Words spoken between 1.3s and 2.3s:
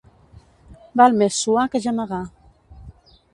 suar que gemegar.